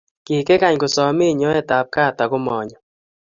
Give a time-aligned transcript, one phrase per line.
[0.25, 2.77] Kikikany kosomech nyoetab kaat aku manyo